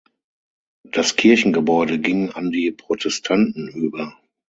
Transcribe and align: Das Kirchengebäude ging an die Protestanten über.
Das 0.83 1.15
Kirchengebäude 1.15 1.99
ging 1.99 2.31
an 2.31 2.49
die 2.49 2.71
Protestanten 2.71 3.67
über. 3.67 4.17